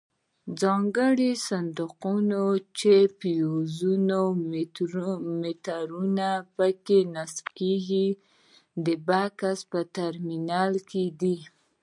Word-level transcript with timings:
ځانګړي 0.61 1.31
صندوقونه 1.47 2.39
چې 2.79 2.93
فیوزونه 3.19 4.15
او 4.25 5.15
میټرونه 5.39 6.27
پکې 6.57 6.99
نصبیږي 7.15 8.07
د 8.85 8.87
بکس 9.07 9.59
ټرمینل 9.95 10.71
دی. 11.21 11.37